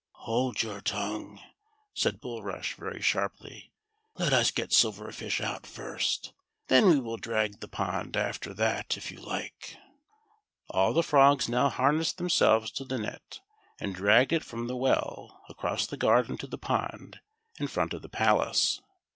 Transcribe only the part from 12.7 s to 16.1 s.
to the net, and dragged it from the well across the